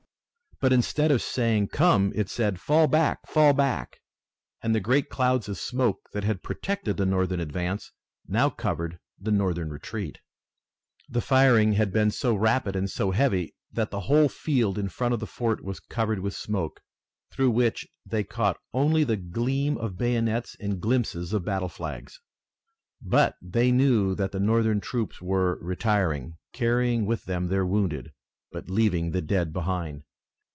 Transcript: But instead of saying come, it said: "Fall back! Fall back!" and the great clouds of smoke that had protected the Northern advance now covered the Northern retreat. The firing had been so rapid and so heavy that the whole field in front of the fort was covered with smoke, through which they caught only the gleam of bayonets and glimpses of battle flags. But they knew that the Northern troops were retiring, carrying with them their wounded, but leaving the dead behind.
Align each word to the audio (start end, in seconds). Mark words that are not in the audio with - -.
But 0.59 0.73
instead 0.73 1.09
of 1.09 1.23
saying 1.23 1.69
come, 1.69 2.11
it 2.13 2.29
said: 2.29 2.59
"Fall 2.59 2.85
back! 2.85 3.27
Fall 3.27 3.51
back!" 3.51 3.97
and 4.61 4.75
the 4.75 4.79
great 4.79 5.09
clouds 5.09 5.49
of 5.49 5.57
smoke 5.57 6.07
that 6.13 6.23
had 6.23 6.43
protected 6.43 6.97
the 6.97 7.05
Northern 7.07 7.39
advance 7.39 7.91
now 8.27 8.51
covered 8.51 8.99
the 9.19 9.31
Northern 9.31 9.69
retreat. 9.71 10.19
The 11.09 11.19
firing 11.19 11.73
had 11.73 11.91
been 11.91 12.11
so 12.11 12.35
rapid 12.35 12.75
and 12.75 12.87
so 12.91 13.09
heavy 13.09 13.55
that 13.71 13.89
the 13.89 14.01
whole 14.01 14.29
field 14.29 14.77
in 14.77 14.87
front 14.87 15.15
of 15.15 15.19
the 15.19 15.25
fort 15.25 15.63
was 15.63 15.79
covered 15.79 16.19
with 16.19 16.35
smoke, 16.35 16.79
through 17.31 17.49
which 17.49 17.87
they 18.05 18.23
caught 18.23 18.59
only 18.71 19.03
the 19.03 19.17
gleam 19.17 19.79
of 19.79 19.97
bayonets 19.97 20.55
and 20.59 20.79
glimpses 20.79 21.33
of 21.33 21.43
battle 21.43 21.69
flags. 21.69 22.21
But 23.01 23.35
they 23.41 23.71
knew 23.71 24.13
that 24.13 24.31
the 24.31 24.39
Northern 24.39 24.79
troops 24.79 25.23
were 25.23 25.57
retiring, 25.59 26.37
carrying 26.53 27.07
with 27.07 27.25
them 27.25 27.47
their 27.47 27.65
wounded, 27.65 28.11
but 28.51 28.69
leaving 28.69 29.09
the 29.09 29.23
dead 29.23 29.53
behind. 29.53 30.03